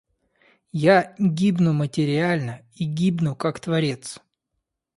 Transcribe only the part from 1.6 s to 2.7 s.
материально